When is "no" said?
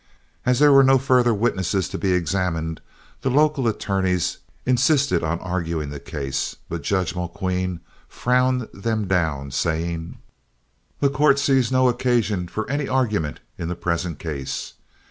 0.83-0.97, 11.71-11.87